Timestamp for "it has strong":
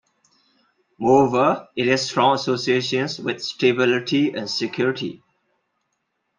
1.75-2.33